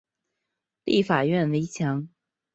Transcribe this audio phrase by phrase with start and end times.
[0.83, 2.09] 立法院围墙